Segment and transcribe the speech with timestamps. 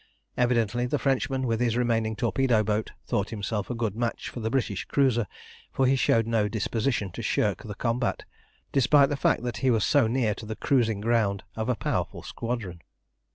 [0.35, 4.49] Evidently the Frenchman, with his remaining torpedo boat, thought himself a good match for the
[4.49, 5.27] British cruiser,
[5.71, 8.25] for he showed no disposition to shirk the combat,
[8.71, 12.23] despite the fact that he was so near to the cruising ground of a powerful
[12.23, 12.81] squadron.